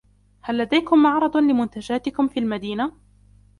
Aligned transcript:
هل 0.41 0.57
لديكم 0.57 1.03
معرض 1.03 1.37
لمنتجاتكم 1.37 2.27
في 2.27 2.39
المدينة؟ 2.39 2.91